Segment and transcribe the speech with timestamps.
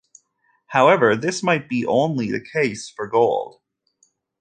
[0.65, 3.61] However, this might be only the case for gold.